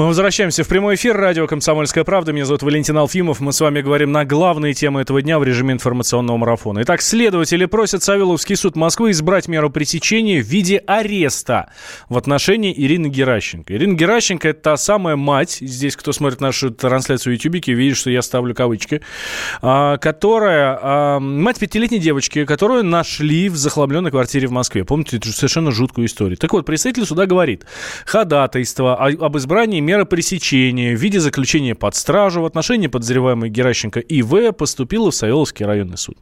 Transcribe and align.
Мы 0.00 0.06
возвращаемся 0.06 0.64
в 0.64 0.68
прямой 0.68 0.94
эфир. 0.94 1.14
Радио 1.14 1.46
«Комсомольская 1.46 2.04
правда». 2.04 2.32
Меня 2.32 2.46
зовут 2.46 2.62
Валентин 2.62 2.96
Алфимов. 2.96 3.40
Мы 3.40 3.52
с 3.52 3.60
вами 3.60 3.82
говорим 3.82 4.12
на 4.12 4.24
главные 4.24 4.72
темы 4.72 5.02
этого 5.02 5.20
дня 5.20 5.38
в 5.38 5.44
режиме 5.44 5.74
информационного 5.74 6.38
марафона. 6.38 6.80
Итак, 6.84 7.02
следователи 7.02 7.66
просят 7.66 8.02
Савеловский 8.02 8.56
суд 8.56 8.76
Москвы 8.76 9.10
избрать 9.10 9.46
меру 9.46 9.68
пресечения 9.68 10.40
в 10.40 10.46
виде 10.46 10.78
ареста 10.86 11.70
в 12.08 12.16
отношении 12.16 12.72
Ирины 12.74 13.08
Геращенко. 13.08 13.74
Ирина 13.74 13.92
Геращенко– 13.92 14.48
это 14.48 14.62
та 14.62 14.76
самая 14.78 15.16
мать, 15.16 15.58
здесь 15.60 15.96
кто 15.96 16.12
смотрит 16.12 16.40
нашу 16.40 16.70
трансляцию 16.70 17.34
в 17.34 17.36
Ютубике, 17.36 17.74
видит, 17.74 17.98
что 17.98 18.08
я 18.08 18.22
ставлю 18.22 18.54
кавычки, 18.54 19.02
а, 19.60 19.98
которая, 19.98 20.78
а, 20.80 21.20
мать 21.20 21.58
пятилетней 21.58 21.98
девочки, 21.98 22.46
которую 22.46 22.84
нашли 22.86 23.50
в 23.50 23.56
захламленной 23.56 24.10
квартире 24.10 24.48
в 24.48 24.52
Москве. 24.52 24.82
Помните 24.82 25.18
эту 25.18 25.30
совершенно 25.30 25.70
жуткую 25.70 26.06
историю? 26.06 26.38
Так 26.38 26.54
вот, 26.54 26.64
представитель 26.64 27.04
суда 27.04 27.26
говорит, 27.26 27.66
ходатайство 28.06 28.96
об 28.96 29.36
избрании 29.36 29.89
мера 29.90 30.04
пресечения 30.04 30.94
в 30.94 31.00
виде 31.00 31.18
заключения 31.18 31.74
под 31.74 31.96
стражу 31.96 32.42
в 32.42 32.44
отношении 32.44 32.86
подозреваемой 32.86 33.50
Геращенко 33.50 33.98
И.В. 33.98 34.52
поступила 34.52 35.10
в 35.10 35.14
Савеловский 35.16 35.66
районный 35.66 35.98
суд. 35.98 36.16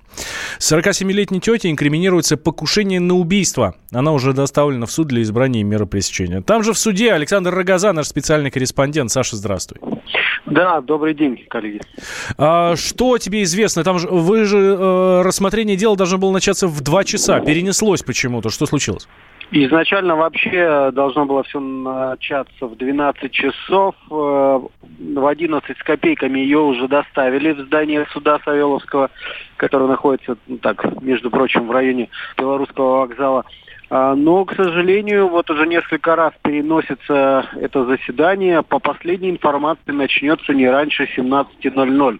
47-летней 0.58 1.38
тете 1.38 1.70
инкриминируется 1.70 2.38
покушение 2.38 2.98
на 2.98 3.14
убийство. 3.14 3.74
Она 3.92 4.12
уже 4.12 4.32
доставлена 4.32 4.86
в 4.86 4.91
суд 4.91 5.08
для 5.08 5.20
избрания 5.20 5.62
меры 5.64 5.84
пресечения. 5.84 6.41
Там 6.41 6.62
же 6.62 6.72
в 6.72 6.78
суде 6.78 7.12
Александр 7.12 7.54
Рогоза, 7.54 7.92
наш 7.92 8.06
специальный 8.06 8.50
корреспондент. 8.50 9.10
Саша, 9.10 9.36
здравствуй. 9.36 9.78
Да, 10.46 10.80
добрый 10.80 11.12
день, 11.12 11.44
коллеги. 11.50 11.82
А, 12.38 12.74
что 12.74 13.19
тебе 13.19 13.42
известно? 13.42 13.84
Там 13.84 13.98
же 13.98 14.08
вы 14.08 14.46
же 14.46 14.56
э, 14.56 15.22
рассмотрение 15.22 15.77
дела 15.77 15.94
должно 15.94 16.16
было 16.16 16.33
начаться 16.33 16.69
в 16.69 16.80
2 16.80 17.05
часа. 17.05 17.41
Перенеслось 17.41 18.02
почему-то. 18.02 18.48
Что 18.48 18.64
случилось? 18.64 19.06
Изначально 19.50 20.14
вообще 20.14 20.91
должно 20.92 21.24
было 21.24 21.42
все 21.42 21.58
начаться 21.58 22.66
в 22.66 22.77
12 22.77 23.32
часов. 23.32 23.94
Э, 24.10 24.60
в 24.98 25.27
11 25.27 25.77
с 25.77 25.82
копейками 25.82 26.38
ее 26.40 26.58
уже 26.58 26.86
доставили 26.86 27.52
в 27.52 27.60
здание 27.60 28.06
суда 28.12 28.40
Савеловского, 28.44 29.10
которое 29.56 29.86
находится, 29.86 30.36
ну, 30.46 30.58
так, 30.58 31.00
между 31.00 31.30
прочим, 31.30 31.66
в 31.66 31.70
районе 31.70 32.10
Белорусского 32.36 33.00
вокзала. 33.00 33.46
А, 33.90 34.14
но, 34.14 34.44
к 34.44 34.55
сожалению, 34.55 35.28
вот 35.28 35.48
уже 35.50 35.66
несколько 35.66 36.14
раз 36.14 36.34
переносится 36.42 37.46
это 37.58 37.86
заседание. 37.86 38.62
По 38.62 38.78
последней 38.78 39.30
информации 39.30 39.92
начнется 39.92 40.52
не 40.52 40.68
раньше 40.68 41.08
17.00. 41.16 42.18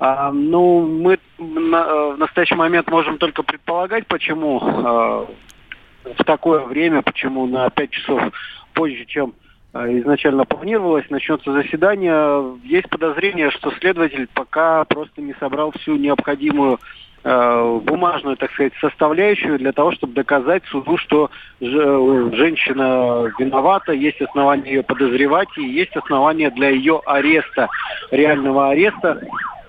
А, 0.00 0.30
ну, 0.32 0.86
мы 0.86 1.18
на, 1.38 1.76
э, 1.76 2.12
в 2.14 2.18
настоящий 2.18 2.54
момент 2.54 2.90
можем 2.90 3.16
только 3.16 3.42
предполагать, 3.42 4.06
почему 4.06 4.60
а, 4.62 5.26
в 6.04 6.24
такое 6.24 6.60
время, 6.60 7.02
почему 7.02 7.46
на 7.46 7.68
5 7.70 7.90
часов 7.90 8.22
позже, 8.74 9.04
чем 9.06 9.34
э, 9.74 9.98
изначально 10.00 10.44
планировалось, 10.44 11.08
начнется 11.10 11.52
заседание. 11.52 12.58
Есть 12.64 12.88
подозрение, 12.88 13.50
что 13.50 13.72
следователь 13.72 14.28
пока 14.32 14.84
просто 14.84 15.20
не 15.20 15.34
собрал 15.34 15.72
всю 15.72 15.96
необходимую 15.96 16.78
э, 17.24 17.80
бумажную, 17.82 18.36
так 18.36 18.52
сказать, 18.52 18.72
составляющую 18.80 19.58
для 19.58 19.72
того, 19.72 19.92
чтобы 19.92 20.14
доказать 20.14 20.64
суду, 20.66 20.96
что 20.98 21.30
женщина 21.60 23.32
виновата, 23.38 23.92
есть 23.92 24.20
основания 24.20 24.70
ее 24.70 24.82
подозревать 24.82 25.48
и 25.56 25.62
есть 25.62 25.96
основания 25.96 26.50
для 26.50 26.70
ее 26.70 27.02
ареста, 27.04 27.68
реального 28.10 28.70
ареста. 28.70 29.20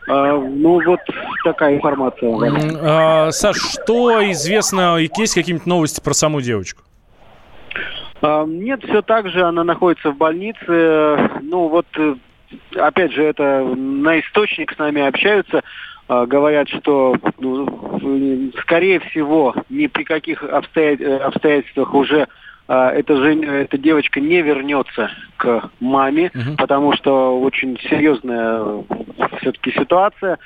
А, 0.10 0.40
ну, 0.40 0.82
вот 0.84 1.00
такая 1.44 1.76
информация. 1.76 2.36
А, 2.82 3.32
Саш, 3.32 3.58
что 3.58 4.32
известно, 4.32 4.98
есть 4.98 5.36
какие-нибудь 5.36 5.68
новости 5.68 6.02
про 6.02 6.14
саму 6.14 6.42
девочку? 6.42 6.82
А, 8.22 8.44
нет, 8.46 8.84
все 8.84 9.04
так 9.04 9.30
же, 9.30 9.44
она 9.44 9.64
находится 9.64 10.10
в 10.10 10.18
больнице. 10.18 11.30
Ну, 11.42 11.68
вот, 11.68 11.86
э, 11.98 12.16
опять 12.76 13.14
же, 13.14 13.24
это 13.24 13.64
на 13.76 14.20
источник 14.20 14.74
с 14.74 14.78
нами 14.78 15.08
общаются 15.08 15.64
говорят, 16.26 16.68
что 16.70 17.16
ну, 17.38 18.52
скорее 18.62 19.00
всего 19.00 19.54
ни 19.70 19.86
при 19.86 20.04
каких 20.04 20.42
обстоятельствах 20.42 21.94
уже 21.94 22.24
а, 22.24 22.28
эта, 22.70 23.16
жен... 23.18 23.44
эта 23.44 23.78
девочка 23.78 24.20
не 24.20 24.42
вернется 24.42 25.10
к 25.38 25.70
маме, 25.80 26.32
угу. 26.34 26.56
потому 26.58 26.94
что 26.94 27.40
очень 27.40 27.80
серьезная 27.90 28.84
все-таки 29.40 29.72
ситуация. 29.72 30.38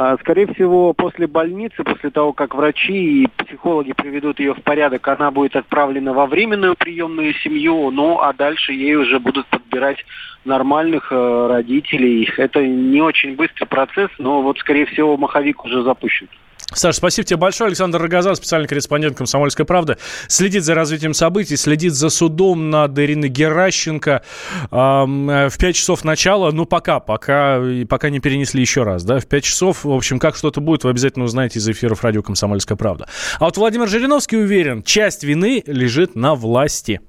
А, 0.00 0.16
скорее 0.18 0.46
всего, 0.54 0.92
после 0.92 1.26
больницы, 1.26 1.82
после 1.82 2.10
того, 2.10 2.32
как 2.32 2.54
врачи 2.54 3.24
и 3.24 3.26
психологи 3.44 3.92
приведут 3.92 4.38
ее 4.38 4.54
в 4.54 4.62
порядок, 4.62 5.08
она 5.08 5.32
будет 5.32 5.56
отправлена 5.56 6.12
во 6.12 6.26
временную 6.26 6.76
приемную 6.76 7.34
семью, 7.34 7.90
ну 7.90 8.20
а 8.20 8.32
дальше 8.32 8.72
ей 8.72 8.94
уже 8.94 9.18
будут 9.18 9.46
подбирать 9.46 10.04
нормальных 10.44 11.10
э, 11.10 11.46
родителей. 11.48 12.30
Это 12.36 12.64
не 12.64 13.00
очень 13.00 13.34
быстрый 13.34 13.66
процесс, 13.66 14.10
но 14.18 14.40
вот, 14.40 14.58
скорее 14.58 14.86
всего, 14.86 15.16
маховик 15.16 15.64
уже 15.64 15.82
запущен. 15.82 16.28
Саш, 16.74 16.96
спасибо 16.96 17.26
тебе 17.26 17.38
большое. 17.38 17.68
Александр 17.68 18.00
Рогоза, 18.00 18.34
специальный 18.34 18.68
корреспондент 18.68 19.16
«Комсомольской 19.16 19.64
правды», 19.64 19.96
следит 20.28 20.64
за 20.64 20.74
развитием 20.74 21.14
событий, 21.14 21.56
следит 21.56 21.94
за 21.94 22.10
судом 22.10 22.68
над 22.68 22.98
Ириной 22.98 23.30
Геращенко. 23.30 24.22
Эм, 24.70 25.26
в 25.26 25.58
5 25.58 25.74
часов 25.74 26.04
начала, 26.04 26.50
ну 26.50 26.66
пока, 26.66 27.00
пока, 27.00 27.60
пока 27.88 28.10
не 28.10 28.20
перенесли 28.20 28.60
еще 28.60 28.82
раз, 28.82 29.02
да, 29.04 29.18
в 29.18 29.26
5 29.26 29.44
часов, 29.44 29.84
в 29.84 29.92
общем, 29.92 30.18
как 30.18 30.36
что-то 30.36 30.60
будет, 30.60 30.84
вы 30.84 30.90
обязательно 30.90 31.24
узнаете 31.24 31.58
из 31.58 31.68
эфиров 31.68 32.04
радио 32.04 32.22
«Комсомольская 32.22 32.76
правда». 32.76 33.08
А 33.40 33.46
вот 33.46 33.56
Владимир 33.56 33.88
Жириновский 33.88 34.36
уверен, 34.36 34.82
часть 34.82 35.24
вины 35.24 35.62
лежит 35.66 36.16
на 36.16 36.34
власти. 36.34 37.00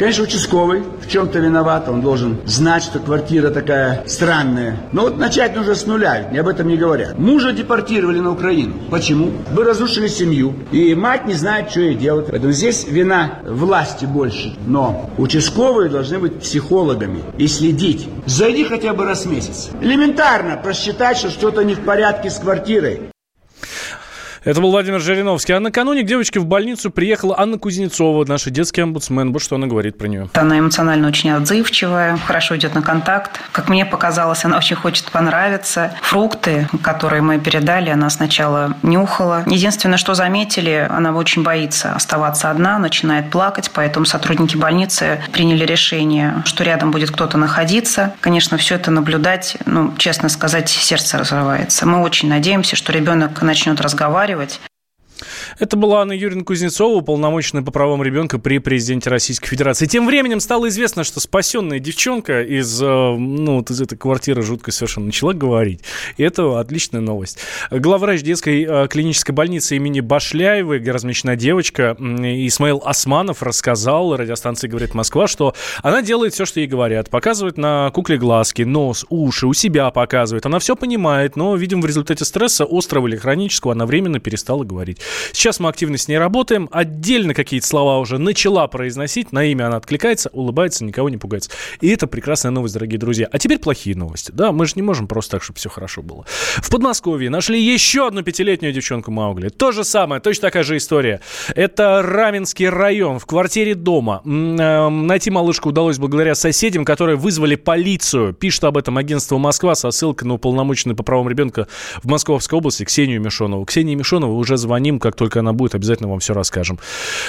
Конечно, 0.00 0.22
участковый 0.22 0.84
в 1.02 1.08
чем-то 1.08 1.40
виноват, 1.40 1.88
он 1.88 2.02
должен 2.02 2.38
знать, 2.46 2.84
что 2.84 3.00
квартира 3.00 3.50
такая 3.50 4.04
странная. 4.06 4.78
Но 4.92 5.02
вот 5.02 5.18
начать 5.18 5.56
нужно 5.56 5.74
с 5.74 5.86
нуля, 5.86 6.28
ведь 6.30 6.38
об 6.38 6.46
этом 6.46 6.68
не 6.68 6.76
говорят. 6.76 7.18
Мужа 7.18 7.50
депортировали 7.50 8.20
на 8.20 8.30
Украину. 8.30 8.74
Почему? 8.92 9.32
Вы 9.50 9.64
разрушили 9.64 10.06
семью, 10.06 10.54
и 10.70 10.94
мать 10.94 11.26
не 11.26 11.34
знает, 11.34 11.72
что 11.72 11.80
ей 11.80 11.96
делать. 11.96 12.26
Поэтому 12.30 12.52
здесь 12.52 12.86
вина 12.86 13.40
власти 13.44 14.04
больше. 14.04 14.56
Но 14.68 15.10
участковые 15.18 15.90
должны 15.90 16.20
быть 16.20 16.38
психологами 16.38 17.24
и 17.36 17.48
следить. 17.48 18.08
Зайди 18.24 18.62
хотя 18.62 18.94
бы 18.94 19.04
раз 19.04 19.26
в 19.26 19.32
месяц. 19.32 19.70
Элементарно 19.80 20.60
просчитать, 20.62 21.16
что 21.16 21.28
что-то 21.28 21.64
не 21.64 21.74
в 21.74 21.80
порядке 21.80 22.30
с 22.30 22.38
квартирой. 22.38 23.10
Это 24.44 24.60
был 24.60 24.70
Владимир 24.70 25.00
Жириновский. 25.00 25.52
А 25.52 25.60
накануне 25.60 26.02
к 26.02 26.06
девочке 26.06 26.40
в 26.40 26.46
больницу 26.46 26.90
приехала 26.90 27.34
Анна 27.38 27.58
Кузнецова, 27.58 28.24
наша 28.24 28.50
детский 28.50 28.80
омбудсмен. 28.80 29.32
Вот 29.32 29.42
что 29.42 29.56
она 29.56 29.66
говорит 29.66 29.98
про 29.98 30.06
нее. 30.06 30.28
Она 30.34 30.58
эмоционально 30.58 31.08
очень 31.08 31.30
отзывчивая, 31.30 32.16
хорошо 32.18 32.56
идет 32.56 32.74
на 32.74 32.82
контакт. 32.82 33.40
Как 33.52 33.68
мне 33.68 33.84
показалось, 33.84 34.44
она 34.44 34.58
очень 34.58 34.76
хочет 34.76 35.10
понравиться. 35.10 35.92
Фрукты, 36.02 36.68
которые 36.82 37.22
мы 37.22 37.38
передали, 37.38 37.90
она 37.90 38.10
сначала 38.10 38.76
нюхала. 38.82 39.42
Единственное, 39.46 39.98
что 39.98 40.14
заметили, 40.14 40.86
она 40.88 41.12
очень 41.12 41.42
боится 41.42 41.92
оставаться 41.92 42.50
одна, 42.50 42.78
начинает 42.78 43.30
плакать, 43.30 43.70
поэтому 43.74 44.06
сотрудники 44.06 44.56
больницы 44.56 45.20
приняли 45.32 45.64
решение, 45.64 46.42
что 46.44 46.64
рядом 46.64 46.90
будет 46.90 47.10
кто-то 47.10 47.38
находиться. 47.38 48.14
Конечно, 48.20 48.56
все 48.56 48.76
это 48.76 48.90
наблюдать, 48.90 49.56
ну, 49.66 49.94
честно 49.98 50.28
сказать, 50.28 50.68
сердце 50.68 51.18
разрывается. 51.18 51.86
Мы 51.86 52.00
очень 52.00 52.28
надеемся, 52.28 52.76
что 52.76 52.92
ребенок 52.92 53.42
начнет 53.42 53.80
разговаривать, 53.80 54.27
разговаривать. 54.28 54.67
Это 55.58 55.76
была 55.76 56.02
Анна 56.02 56.12
Юрьевна 56.12 56.44
Кузнецова, 56.44 56.98
уполномоченная 56.98 57.64
по 57.64 57.72
правам 57.72 58.00
ребенка 58.00 58.38
при 58.38 58.58
президенте 58.58 59.10
Российской 59.10 59.48
Федерации. 59.48 59.86
Тем 59.86 60.06
временем 60.06 60.38
стало 60.38 60.68
известно, 60.68 61.02
что 61.02 61.18
спасенная 61.18 61.80
девчонка 61.80 62.42
из, 62.42 62.80
э, 62.80 62.86
ну, 62.86 63.56
вот 63.56 63.70
из 63.70 63.80
этой 63.80 63.98
квартиры 63.98 64.42
жутко 64.42 64.70
совершенно 64.70 65.06
начала 65.06 65.32
говорить. 65.32 65.80
И 66.16 66.22
это 66.22 66.60
отличная 66.60 67.00
новость. 67.00 67.38
Главврач 67.72 68.22
детской 68.22 68.64
э, 68.68 68.86
клинической 68.88 69.34
больницы 69.34 69.74
имени 69.74 69.98
Башляевой, 69.98 70.78
где 70.78 70.92
размещена 70.92 71.34
девочка, 71.34 71.96
Исмаил 71.98 72.80
Османов 72.84 73.42
рассказал 73.42 74.16
радиостанции 74.16 74.68
«Говорит 74.68 74.94
Москва», 74.94 75.26
что 75.26 75.54
она 75.82 76.02
делает 76.02 76.34
все, 76.34 76.44
что 76.44 76.60
ей 76.60 76.68
говорят. 76.68 77.10
Показывает 77.10 77.58
на 77.58 77.90
кукле 77.90 78.16
глазки, 78.16 78.62
нос, 78.62 79.04
уши, 79.08 79.48
у 79.48 79.54
себя 79.54 79.90
показывает. 79.90 80.46
Она 80.46 80.60
все 80.60 80.76
понимает, 80.76 81.34
но, 81.34 81.56
видимо, 81.56 81.82
в 81.82 81.86
результате 81.86 82.24
стресса, 82.24 82.64
острого 82.64 83.08
или 83.08 83.16
хронического, 83.16 83.72
она 83.72 83.86
временно 83.86 84.20
перестала 84.20 84.62
говорить. 84.62 85.00
Сейчас 85.32 85.47
мы 85.58 85.68
активно 85.68 85.96
с 85.96 86.08
ней 86.08 86.18
работаем. 86.18 86.68
Отдельно 86.70 87.34
какие-то 87.34 87.66
слова 87.66 87.98
уже 87.98 88.18
начала 88.18 88.66
произносить. 88.68 89.32
На 89.32 89.44
имя 89.44 89.66
она 89.66 89.78
откликается, 89.78 90.28
улыбается, 90.32 90.84
никого 90.84 91.08
не 91.08 91.16
пугается. 91.16 91.50
И 91.80 91.88
это 91.88 92.06
прекрасная 92.06 92.52
новость, 92.52 92.74
дорогие 92.74 92.98
друзья. 92.98 93.28
А 93.32 93.38
теперь 93.38 93.58
плохие 93.58 93.96
новости. 93.96 94.30
Да, 94.32 94.52
мы 94.52 94.66
же 94.66 94.74
не 94.76 94.82
можем 94.82 95.08
просто 95.08 95.32
так, 95.32 95.42
чтобы 95.42 95.58
все 95.58 95.70
хорошо 95.70 96.02
было. 96.02 96.24
В 96.26 96.70
Подмосковье 96.70 97.30
нашли 97.30 97.60
еще 97.60 98.06
одну 98.06 98.22
пятилетнюю 98.22 98.72
девчонку 98.72 99.10
Маугли. 99.10 99.48
То 99.48 99.72
же 99.72 99.84
самое, 99.84 100.20
точно 100.20 100.42
такая 100.42 100.62
же 100.62 100.76
история. 100.76 101.20
Это 101.54 102.02
Раменский 102.02 102.68
район. 102.68 103.18
В 103.18 103.26
квартире 103.26 103.74
дома. 103.74 104.20
Эм, 104.24 105.06
найти 105.06 105.30
малышку 105.30 105.70
удалось 105.70 105.98
благодаря 105.98 106.34
соседям, 106.34 106.84
которые 106.84 107.16
вызвали 107.16 107.54
полицию. 107.54 108.34
Пишет 108.34 108.64
об 108.64 108.76
этом 108.76 108.98
агентство 108.98 109.38
«Москва» 109.38 109.74
со 109.74 109.90
ссылкой 109.90 110.28
на 110.28 110.34
уполномоченную 110.34 110.96
по 110.96 111.02
правам 111.02 111.28
ребенка 111.28 111.68
в 112.02 112.08
Московской 112.08 112.58
области 112.58 112.84
Ксению 112.84 113.20
Мишонову. 113.20 113.64
Ксении 113.64 113.94
Мишонову 113.94 114.36
уже 114.36 114.56
звоним, 114.56 114.98
как 114.98 115.16
только 115.16 115.37
она 115.38 115.52
будет, 115.52 115.74
обязательно 115.74 116.08
вам 116.08 116.20
все 116.20 116.34
расскажем. 116.34 116.78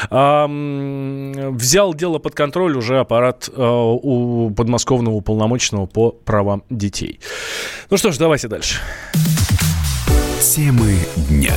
Взял 0.09 1.93
дело 1.93 2.19
под 2.19 2.35
контроль 2.35 2.77
уже 2.77 2.99
аппарат 2.99 3.49
а, 3.55 3.93
у 3.93 4.51
подмосковного 4.51 5.15
уполномоченного 5.15 5.85
по 5.85 6.11
правам 6.11 6.63
детей. 6.69 7.19
Ну 7.89 7.97
что 7.97 8.11
ж, 8.11 8.17
давайте 8.17 8.47
дальше. 8.47 8.79
Темы 10.41 10.95
дня. 11.29 11.53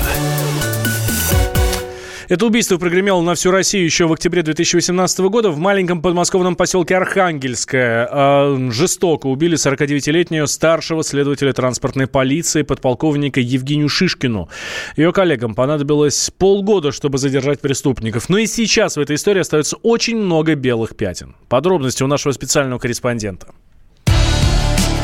Это 2.32 2.46
убийство 2.46 2.78
прогремело 2.78 3.20
на 3.20 3.34
всю 3.34 3.50
Россию 3.50 3.84
еще 3.84 4.06
в 4.06 4.12
октябре 4.14 4.42
2018 4.42 5.18
года 5.28 5.50
в 5.50 5.58
маленьком 5.58 6.00
подмосковном 6.00 6.56
поселке 6.56 6.96
Архангельское. 6.96 8.08
А, 8.10 8.70
жестоко 8.70 9.26
убили 9.26 9.58
49-летнюю 9.58 10.46
старшего 10.46 11.04
следователя 11.04 11.52
транспортной 11.52 12.06
полиции 12.06 12.62
подполковника 12.62 13.38
Евгению 13.38 13.90
Шишкину. 13.90 14.48
Ее 14.96 15.12
коллегам 15.12 15.54
понадобилось 15.54 16.30
полгода, 16.30 16.90
чтобы 16.90 17.18
задержать 17.18 17.60
преступников. 17.60 18.30
Но 18.30 18.38
и 18.38 18.46
сейчас 18.46 18.96
в 18.96 19.00
этой 19.00 19.16
истории 19.16 19.40
остается 19.40 19.76
очень 19.82 20.16
много 20.16 20.54
белых 20.54 20.96
пятен. 20.96 21.36
Подробности 21.50 22.02
у 22.02 22.06
нашего 22.06 22.32
специального 22.32 22.78
корреспондента. 22.78 23.48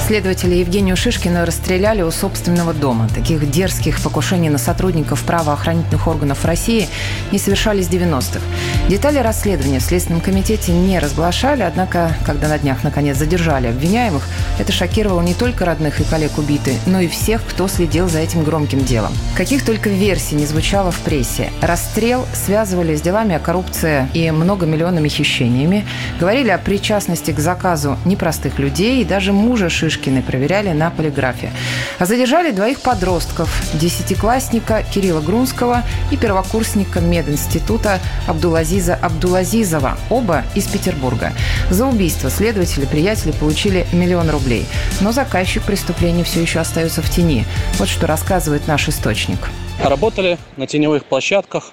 Следователи 0.08 0.54
Евгению 0.54 0.96
Шишкину 0.96 1.44
расстреляли 1.44 2.00
у 2.00 2.10
собственного 2.10 2.72
дома. 2.72 3.10
Таких 3.14 3.50
дерзких 3.50 4.00
покушений 4.00 4.48
на 4.48 4.56
сотрудников 4.56 5.22
правоохранительных 5.24 6.06
органов 6.06 6.46
России 6.46 6.88
не 7.30 7.38
совершались 7.38 7.88
в 7.88 7.90
90-х. 7.90 8.40
Детали 8.88 9.18
расследования 9.18 9.80
в 9.80 9.82
Следственном 9.82 10.22
комитете 10.22 10.72
не 10.72 10.98
разглашали, 10.98 11.60
однако, 11.60 12.16
когда 12.24 12.48
на 12.48 12.58
днях 12.58 12.84
наконец 12.84 13.18
задержали 13.18 13.66
обвиняемых, 13.66 14.26
это 14.58 14.72
шокировало 14.72 15.20
не 15.20 15.34
только 15.34 15.66
родных 15.66 16.00
и 16.00 16.04
коллег 16.04 16.38
убиты, 16.38 16.76
но 16.86 17.00
и 17.00 17.06
всех, 17.06 17.44
кто 17.44 17.68
следил 17.68 18.08
за 18.08 18.20
этим 18.20 18.44
громким 18.44 18.82
делом. 18.86 19.12
Каких 19.36 19.62
только 19.62 19.90
версий 19.90 20.36
не 20.36 20.46
звучало 20.46 20.90
в 20.90 21.00
прессе. 21.00 21.50
Расстрел 21.60 22.24
связывали 22.32 22.96
с 22.96 23.02
делами 23.02 23.34
о 23.34 23.40
коррупции 23.40 24.08
и 24.14 24.30
многомиллионными 24.30 25.08
хищениями, 25.10 25.86
говорили 26.18 26.48
о 26.48 26.56
причастности 26.56 27.30
к 27.30 27.38
заказу 27.38 27.98
непростых 28.06 28.58
людей 28.58 29.02
и 29.02 29.04
даже 29.04 29.34
мужа 29.34 29.68
Шишкина 29.68 29.97
Шишкиной 29.98 30.22
проверяли 30.22 30.70
на 30.70 30.90
полиграфе. 30.90 31.50
А 31.98 32.06
задержали 32.06 32.52
двоих 32.52 32.80
подростков– 32.80 33.50
десятиклассника 33.74 34.84
Кирилла 34.94 35.20
Грунского 35.20 35.82
и 36.12 36.16
первокурсника 36.16 37.00
мединститута 37.00 37.98
Абдулазиза 38.26 38.94
Абдулазизова, 38.94 39.98
оба 40.08 40.44
из 40.54 40.68
Петербурга. 40.68 41.32
За 41.70 41.86
убийство 41.86 42.30
следователи 42.30 42.84
приятели 42.84 43.32
получили 43.32 43.86
миллион 43.92 44.30
рублей. 44.30 44.66
Но 45.00 45.10
заказчик 45.12 45.62
преступления 45.64 46.22
все 46.22 46.40
еще 46.40 46.60
остается 46.60 47.02
в 47.02 47.10
тени. 47.10 47.44
Вот 47.78 47.88
что 47.88 48.06
рассказывает 48.06 48.68
наш 48.68 48.88
источник. 48.88 49.38
Работали 49.82 50.38
на 50.56 50.66
теневых 50.66 51.04
площадках, 51.04 51.72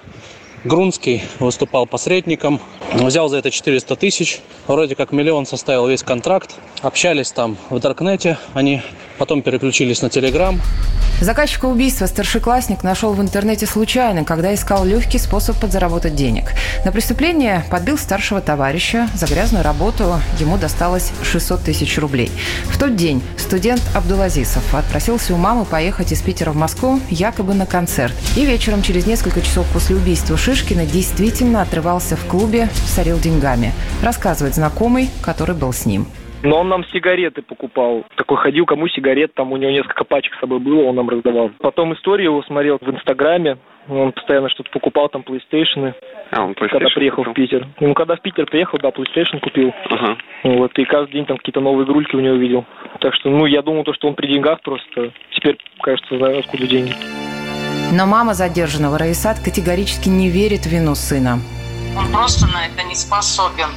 Грунский 0.66 1.22
выступал 1.38 1.86
посредником, 1.86 2.60
взял 2.92 3.28
за 3.28 3.36
это 3.36 3.52
400 3.52 3.94
тысяч, 3.94 4.40
вроде 4.66 4.96
как 4.96 5.12
миллион 5.12 5.46
составил 5.46 5.86
весь 5.86 6.02
контракт. 6.02 6.56
Общались 6.82 7.30
там 7.30 7.56
в 7.70 7.78
Даркнете, 7.78 8.36
они 8.52 8.82
потом 9.16 9.42
переключились 9.42 10.02
на 10.02 10.10
Телеграм. 10.10 10.60
Заказчика 11.20 11.64
убийства 11.64 12.04
старшеклассник 12.04 12.82
нашел 12.82 13.14
в 13.14 13.22
интернете 13.22 13.64
случайно, 13.64 14.22
когда 14.22 14.54
искал 14.54 14.84
легкий 14.84 15.16
способ 15.16 15.58
подзаработать 15.58 16.14
денег. 16.14 16.52
На 16.84 16.92
преступление 16.92 17.64
подбил 17.70 17.96
старшего 17.96 18.42
товарища. 18.42 19.08
За 19.14 19.26
грязную 19.26 19.64
работу 19.64 20.20
ему 20.38 20.58
досталось 20.58 21.12
600 21.22 21.62
тысяч 21.62 21.96
рублей. 21.96 22.30
В 22.64 22.78
тот 22.78 22.96
день 22.96 23.22
студент 23.38 23.82
Абдулазисов 23.94 24.74
отпросился 24.74 25.32
у 25.32 25.38
мамы 25.38 25.64
поехать 25.64 26.12
из 26.12 26.20
Питера 26.20 26.50
в 26.50 26.56
Москву 26.56 27.00
якобы 27.08 27.54
на 27.54 27.64
концерт. 27.64 28.14
И 28.36 28.44
вечером, 28.44 28.82
через 28.82 29.06
несколько 29.06 29.40
часов 29.40 29.66
после 29.72 29.96
убийства 29.96 30.36
Шишкина, 30.36 30.84
действительно 30.84 31.62
отрывался 31.62 32.16
в 32.16 32.26
клубе, 32.26 32.68
сорил 32.94 33.18
деньгами. 33.18 33.72
Рассказывает 34.02 34.54
знакомый, 34.54 35.08
который 35.22 35.54
был 35.56 35.72
с 35.72 35.86
ним. 35.86 36.06
Но 36.42 36.60
он 36.60 36.68
нам 36.68 36.84
сигареты 36.86 37.42
покупал. 37.42 38.04
Такой 38.16 38.36
ходил, 38.36 38.66
кому 38.66 38.88
сигарет, 38.88 39.34
там 39.34 39.52
у 39.52 39.56
него 39.56 39.70
несколько 39.70 40.04
пачек 40.04 40.34
с 40.34 40.40
собой 40.40 40.58
было, 40.58 40.84
он 40.84 40.96
нам 40.96 41.08
раздавал. 41.08 41.50
Потом 41.60 41.94
историю 41.94 42.30
его 42.32 42.42
смотрел 42.42 42.78
в 42.80 42.88
Инстаграме. 42.88 43.58
Он 43.88 44.10
постоянно 44.10 44.48
что-то 44.48 44.70
покупал, 44.70 45.08
там, 45.08 45.22
PlayStation. 45.22 45.94
А, 46.32 46.42
он 46.42 46.52
PlayStation 46.52 46.70
Когда 46.70 46.88
приехал 46.88 47.24
купил. 47.24 47.32
в 47.32 47.36
Питер. 47.36 47.68
Ну, 47.78 47.94
когда 47.94 48.16
в 48.16 48.20
Питер 48.20 48.46
приехал, 48.46 48.78
да, 48.82 48.88
PlayStation 48.88 49.38
купил. 49.40 49.72
Ага. 49.90 50.16
Вот, 50.42 50.76
и 50.76 50.84
каждый 50.84 51.12
день 51.12 51.24
там 51.26 51.36
какие-то 51.36 51.60
новые 51.60 51.86
игрульки 51.86 52.16
у 52.16 52.20
него 52.20 52.34
видел. 52.34 52.64
Так 53.00 53.14
что, 53.14 53.30
ну, 53.30 53.46
я 53.46 53.62
думал, 53.62 53.84
то, 53.84 53.94
что 53.94 54.08
он 54.08 54.14
при 54.14 54.26
деньгах 54.26 54.60
просто. 54.62 55.12
Теперь, 55.30 55.56
кажется, 55.80 56.18
знаю, 56.18 56.40
откуда 56.40 56.66
деньги. 56.66 56.92
Но 57.92 58.06
мама 58.06 58.34
задержанного 58.34 58.98
Раисат 58.98 59.38
категорически 59.38 60.08
не 60.08 60.30
верит 60.30 60.66
в 60.66 60.66
вину 60.66 60.96
сына. 60.96 61.38
Он 61.96 62.10
просто 62.10 62.46
на 62.48 62.66
это 62.66 62.82
не 62.88 62.96
способен. 62.96 63.68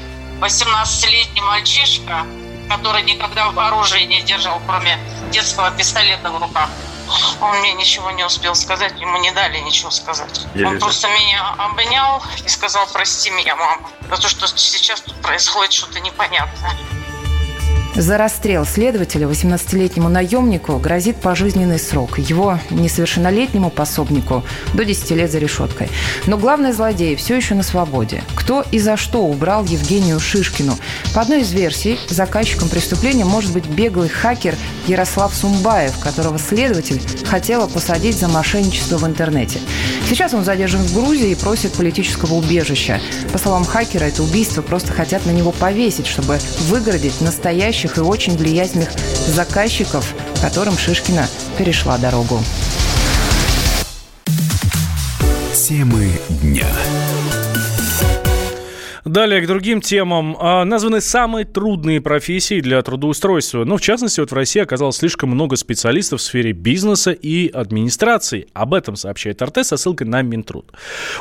18-летний 0.41 1.41
мальчишка, 1.41 2.25
который 2.69 3.01
никогда 3.03 3.49
оружие 3.49 4.05
не 4.05 4.21
держал, 4.21 4.61
кроме 4.67 4.97
детского 5.31 5.71
пистолета 5.71 6.31
в 6.31 6.41
руках. 6.41 6.69
Он 7.41 7.57
мне 7.59 7.73
ничего 7.73 8.11
не 8.11 8.23
успел 8.23 8.53
сказать, 8.53 8.93
ему 8.99 9.17
не 9.17 9.31
дали 9.31 9.57
ничего 9.59 9.89
сказать. 9.89 10.45
Я 10.53 10.67
он 10.67 10.73
вижу. 10.73 10.85
просто 10.85 11.07
меня 11.07 11.55
обнял 11.57 12.21
и 12.45 12.47
сказал, 12.47 12.87
прости 12.93 13.31
меня, 13.31 13.55
мама, 13.55 13.89
за 14.09 14.21
то, 14.21 14.29
что 14.29 14.47
сейчас 14.47 15.01
тут 15.01 15.19
происходит 15.21 15.73
что-то 15.73 15.99
непонятное. 16.01 16.77
За 17.99 18.17
расстрел 18.17 18.65
следователя 18.65 19.27
18-летнему 19.27 20.07
наемнику 20.07 20.77
грозит 20.77 21.17
пожизненный 21.17 21.77
срок. 21.77 22.17
Его 22.17 22.57
несовершеннолетнему 22.69 23.69
пособнику 23.69 24.45
до 24.73 24.85
10 24.85 25.11
лет 25.11 25.29
за 25.29 25.39
решеткой. 25.39 25.89
Но 26.25 26.37
главный 26.37 26.71
злодей 26.71 27.17
все 27.17 27.35
еще 27.35 27.55
на 27.55 27.61
свободе. 27.61 28.23
Кто 28.35 28.63
и 28.71 28.79
за 28.79 28.95
что 28.95 29.25
убрал 29.25 29.65
Евгению 29.65 30.21
Шишкину? 30.21 30.77
По 31.13 31.19
одной 31.19 31.41
из 31.41 31.51
версий, 31.51 31.99
заказчиком 32.07 32.69
преступления 32.69 33.25
может 33.25 33.51
быть 33.51 33.65
беглый 33.65 34.07
хакер 34.07 34.55
Ярослав 34.87 35.35
Сумбаев, 35.35 35.99
которого 35.99 36.39
следователь 36.39 37.01
хотела 37.25 37.67
посадить 37.67 38.17
за 38.17 38.29
мошенничество 38.29 38.95
в 38.95 39.05
интернете. 39.05 39.59
Сейчас 40.07 40.33
он 40.33 40.45
задержан 40.45 40.81
в 40.83 40.93
Грузии 40.93 41.31
и 41.31 41.35
просит 41.35 41.73
политического 41.73 42.35
убежища. 42.35 43.01
По 43.33 43.37
словам 43.37 43.65
хакера, 43.65 44.05
это 44.05 44.23
убийство 44.23 44.61
просто 44.61 44.93
хотят 44.93 45.25
на 45.25 45.31
него 45.31 45.51
повесить, 45.51 46.07
чтобы 46.07 46.39
выгородить 46.69 47.19
настоящих 47.19 47.88
и 47.97 48.01
очень 48.01 48.37
влиятельных 48.37 48.89
заказчиков, 49.27 50.13
которым 50.41 50.77
Шишкина 50.77 51.27
перешла 51.57 51.97
дорогу. 51.97 52.39
Темы 55.53 56.11
дня. 56.41 56.67
Далее 59.05 59.41
к 59.41 59.47
другим 59.47 59.81
темам. 59.81 60.35
А, 60.39 60.65
названы 60.65 61.01
самые 61.01 61.45
трудные 61.45 62.01
профессии 62.01 62.59
для 62.59 62.81
трудоустройства. 62.81 63.63
Но, 63.63 63.77
в 63.77 63.81
частности, 63.81 64.19
вот 64.19 64.31
в 64.31 64.35
России 64.35 64.61
оказалось 64.61 64.97
слишком 64.97 65.29
много 65.29 65.55
специалистов 65.55 66.19
в 66.19 66.23
сфере 66.23 66.51
бизнеса 66.51 67.11
и 67.11 67.49
администрации. 67.49 68.47
Об 68.53 68.73
этом 68.73 68.95
сообщает 68.95 69.41
РТ 69.41 69.65
со 69.65 69.77
ссылкой 69.77 70.07
на 70.07 70.21
Минтруд. 70.21 70.71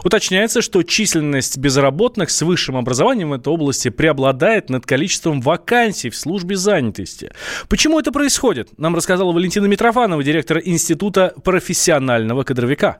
Уточняется, 0.05 0.63
что 0.63 0.83
численность 0.83 1.59
безработных 1.59 2.31
с 2.31 2.43
высшим 2.43 2.77
образованием 2.77 3.31
в 3.31 3.35
этой 3.35 3.49
области 3.49 3.89
преобладает 3.91 4.71
над 4.71 4.87
количеством 4.87 5.41
вакансий 5.41 6.11
в 6.11 6.17
службе 6.17 6.57
занятости. 6.57 7.33
Почему 7.69 7.99
это 7.99 8.13
происходит? 8.13 8.79
Нам 8.79 8.95
рассказала 8.95 9.33
Валентина 9.33 9.67
Митрофанова, 9.67 10.23
директор 10.23 10.61
Института 10.65 11.35
профессионального 11.45 12.43
кадровика. 12.43 12.99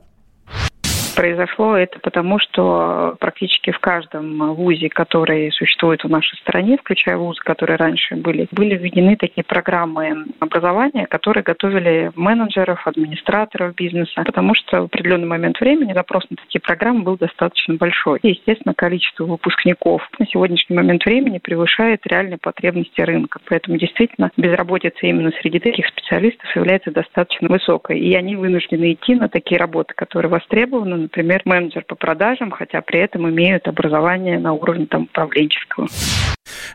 Произошло 1.19 1.77
это 1.77 1.99
потому, 1.99 2.39
что 2.39 3.17
практически 3.19 3.73
в 3.73 3.81
каждом 3.81 4.55
вузе, 4.55 4.89
который 4.89 5.51
существует 5.51 6.05
в 6.05 6.09
нашей 6.09 6.37
стране, 6.39 6.79
включая 6.79 7.17
вузы, 7.17 7.41
которые 7.43 7.77
раньше 7.77 8.15
были, 8.15 8.47
были 8.53 8.77
введены 8.77 9.17
такие 9.17 9.43
программы 9.43 10.27
образования, 10.39 11.09
которые 11.09 11.43
готовили 11.43 12.13
менеджеров, 12.15 12.87
администраторов 12.87 13.75
бизнеса, 13.75 14.23
потому 14.25 14.55
что 14.55 14.83
в 14.83 14.85
определенный 14.85 15.27
момент 15.27 15.59
времени 15.59 15.93
запрос 15.93 16.23
на 16.31 16.37
такие 16.37 16.61
программы 16.61 17.03
был 17.03 17.17
достаточно 17.17 17.75
большой. 17.75 18.21
И, 18.23 18.29
естественно, 18.29 18.73
количество 18.73 19.25
выпускников 19.25 20.09
на 20.21 20.27
сегодняшний 20.29 20.77
момент 20.77 21.05
времени 21.05 21.39
превышает 21.39 22.07
реальные 22.07 22.39
потребности 22.39 23.01
рынка. 23.01 23.41
Поэтому 23.49 23.77
действительно 23.77 24.31
безработица 24.37 24.99
именно 25.01 25.33
среди 25.43 25.59
таких 25.59 25.89
специалистов 25.89 26.55
является 26.55 26.93
достаточно 26.93 27.49
высокой. 27.49 27.99
И 27.99 28.15
они 28.15 28.37
вынуждены 28.37 28.93
идти 28.93 29.17
на 29.17 29.29
такие 29.29 29.59
работы, 29.59 29.95
которые 29.97 30.31
востребованы, 30.31 31.08
например, 31.09 31.41
менеджер 31.47 31.85
по 31.85 31.95
продажам, 31.95 32.51
хотя 32.51 32.83
при 32.83 33.01
этом 33.01 33.29
имеют 33.29 33.67
образование 33.67 34.39
на 34.39 34.53
уровне 34.53 34.87
там, 34.87 35.05
управленческого. 35.05 35.89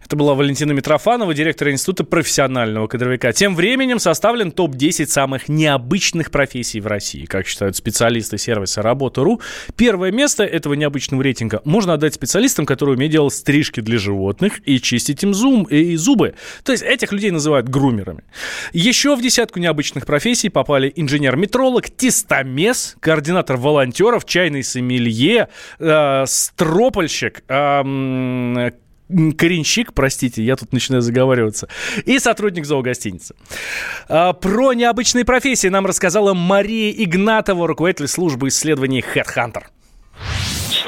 Это 0.05 0.15
была 0.15 0.33
Валентина 0.35 0.73
Митрофанова, 0.73 1.33
директор 1.33 1.69
Института 1.69 2.03
профессионального 2.03 2.87
кадровика. 2.87 3.31
Тем 3.31 3.55
временем 3.55 3.99
составлен 3.99 4.51
топ-10 4.51 5.07
самых 5.07 5.49
необычных 5.49 6.29
профессий 6.29 6.81
в 6.81 6.87
России, 6.87 7.25
как 7.25 7.47
считают 7.47 7.75
специалисты 7.75 8.37
сервиса 8.37 8.81
«Работа.ру». 8.81 9.41
Первое 9.75 10.11
место 10.11 10.43
этого 10.43 10.73
необычного 10.73 11.21
рейтинга 11.21 11.61
можно 11.65 11.93
отдать 11.93 12.13
специалистам, 12.13 12.65
которые 12.65 12.95
умеют 12.95 13.11
делать 13.11 13.33
стрижки 13.33 13.79
для 13.79 13.97
животных 13.97 14.61
и 14.67 14.79
чистить 14.79 15.23
им 15.23 15.33
зум, 15.33 15.63
и 15.63 15.95
зубы. 15.95 16.35
То 16.63 16.71
есть 16.71 16.83
этих 16.83 17.11
людей 17.11 17.31
называют 17.31 17.69
грумерами. 17.69 18.23
Еще 18.73 19.15
в 19.15 19.21
десятку 19.21 19.59
необычных 19.59 20.05
профессий 20.05 20.49
попали 20.49 20.91
инженер-метролог, 20.95 21.89
тестомес, 21.89 22.95
координатор 22.99 23.57
волонтеров, 23.57 24.25
чайный 24.25 24.63
сомелье, 24.63 25.47
э, 25.79 26.23
стропольщик, 26.27 27.43
э, 27.47 28.71
коренщик, 29.37 29.93
простите, 29.93 30.43
я 30.43 30.55
тут 30.55 30.73
начинаю 30.73 31.01
заговариваться, 31.01 31.67
и 32.05 32.19
сотрудник 32.19 32.65
зоогостиницы. 32.65 33.35
А, 34.07 34.33
про 34.33 34.73
необычные 34.73 35.25
профессии 35.25 35.67
нам 35.67 35.85
рассказала 35.85 36.33
Мария 36.33 36.91
Игнатова, 36.91 37.67
руководитель 37.67 38.07
службы 38.07 38.49
исследований 38.49 39.03
HeadHunter 39.13 39.63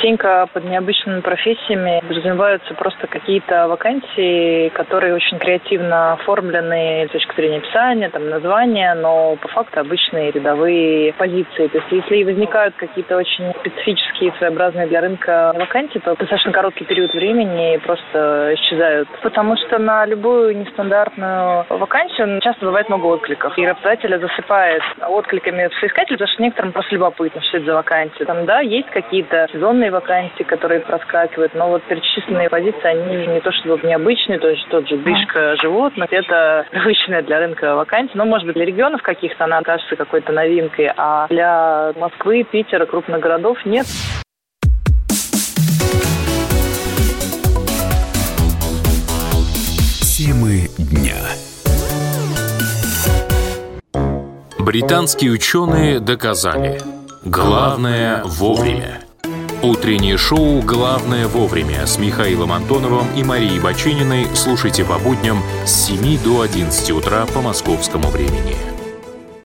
частенько 0.06 0.48
под 0.54 0.66
необычными 0.66 1.22
профессиями 1.22 2.00
подразумеваются 2.08 2.74
просто 2.76 3.08
какие-то 3.08 3.68
вакансии, 3.68 4.70
которые 4.70 5.16
очень 5.16 5.40
креативно 5.40 6.14
оформлены 6.14 7.08
с 7.10 7.12
точки 7.12 7.36
зрения 7.36 7.58
описания, 7.58 8.10
там, 8.10 8.30
названия, 8.30 8.94
но 8.94 9.36
по 9.38 9.48
факту 9.48 9.80
обычные 9.80 10.32
рядовые 10.32 11.14
позиции. 11.14 11.68
То 11.68 11.78
есть 11.80 11.92
если 11.92 12.24
возникают 12.24 12.76
какие-то 12.76 13.18
очень 13.18 13.52
специфические, 13.62 14.34
своеобразные 14.38 14.88
для 14.88 15.02
рынка 15.02 15.54
вакансии, 15.58 16.00
то 16.00 16.16
достаточно 16.16 16.52
короткий 16.52 16.86
период 16.86 17.12
времени 17.14 17.78
просто 17.78 18.54
исчезают. 18.54 19.10
Потому 19.24 19.58
что 19.58 19.80
на 19.80 20.06
любую 20.06 20.56
нестандартную 20.58 21.66
вакансию 21.70 22.40
часто 22.42 22.66
бывает 22.66 22.90
много 22.90 23.06
откликов. 23.08 23.58
И 23.58 23.66
работодателя 23.66 24.20
засыпает 24.20 24.84
откликами 25.02 25.70
соискателя, 25.80 26.18
потому 26.18 26.32
что 26.32 26.44
некоторым 26.44 26.72
просто 26.74 26.94
любопытно, 26.94 27.42
что 27.42 27.58
это 27.58 27.66
за 27.66 27.74
вакансия. 27.74 28.26
Там, 28.26 28.46
да, 28.46 28.60
есть 28.60 28.90
какие-то 28.92 29.48
сезонные 29.52 29.95
вакансии, 29.96 30.44
которые 30.44 30.82
проскакивают, 30.82 31.54
но 31.56 31.70
вот 31.70 31.84
перечисленные 31.84 32.50
позиции, 32.50 32.84
они 32.84 33.28
не 33.28 33.40
то 33.40 33.52
чтобы 33.52 33.88
необычные, 33.88 34.40
то 34.40 34.50
есть 34.50 34.68
тот 34.70 34.88
же 34.88 34.98
движка 34.98 35.56
животных, 35.58 36.12
это 36.12 36.66
привычная 36.72 37.22
для 37.22 37.40
рынка 37.40 37.76
вакансия, 37.76 38.12
но, 38.16 38.26
может 38.26 38.46
быть, 38.46 38.56
для 38.56 38.66
регионов 38.66 39.02
каких-то 39.02 39.46
она 39.46 39.62
кажется 39.62 39.96
какой-то 39.96 40.32
новинкой, 40.32 40.92
а 40.96 41.28
для 41.30 41.94
Москвы, 41.96 42.44
Питера, 42.44 42.86
крупных 42.86 43.20
городов 43.22 43.58
нет. 43.66 43.86
Темы 50.18 50.68
дня. 50.78 51.16
Британские 54.60 55.32
ученые 55.32 56.00
доказали. 56.00 56.80
Главное 57.24 58.24
вовремя. 58.24 59.05
Утреннее 59.62 60.18
шоу 60.18 60.62
«Главное 60.62 61.28
вовремя» 61.28 61.86
с 61.88 61.98
Михаилом 61.98 62.52
Антоновым 62.52 63.08
и 63.16 63.24
Марией 63.24 63.60
Бачининой 63.60 64.28
слушайте 64.36 64.84
по 64.86 65.00
будням 65.00 65.42
с 65.66 65.88
7 65.88 66.20
до 66.24 66.42
11 66.42 66.92
утра 66.92 67.26
по 67.34 67.42
московскому 67.42 68.10
времени. 68.10 68.75